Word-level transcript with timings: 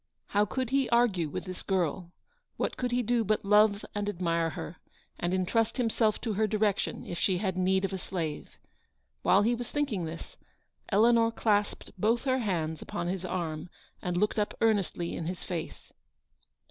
How 0.29 0.45
could 0.45 0.71
he 0.71 0.89
argue 0.89 1.29
with 1.29 1.43
this 1.45 1.61
girl? 1.61 2.11
What 2.57 2.75
could 2.75 2.89
he 2.91 3.03
do 3.03 3.23
but 3.23 3.45
love 3.45 3.85
and 3.93 4.09
admire 4.09 4.49
her, 4.49 4.77
and 5.19 5.31
entrust 5.31 5.77
himself 5.77 6.19
to 6.21 6.33
her 6.33 6.47
direction 6.47 7.05
if 7.05 7.19
she 7.19 7.37
had 7.37 7.55
need 7.55 7.85
of 7.85 7.93
a 7.93 7.99
slave. 7.99 8.57
While 9.21 9.43
he 9.43 9.53
was 9.53 9.69
thinking 9.69 10.05
this, 10.05 10.37
Eleanor 10.89 11.31
clasped 11.31 11.91
both 11.99 12.23
her 12.23 12.39
hands 12.39 12.81
upon 12.81 13.09
his 13.09 13.23
arm 13.25 13.69
and 14.01 14.17
looked 14.17 14.39
up 14.39 14.55
earnestly 14.59 15.15
in 15.15 15.27
his 15.27 15.43
face. 15.43 15.93